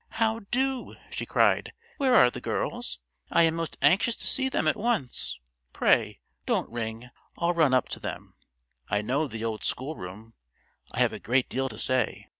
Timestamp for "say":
11.77-12.29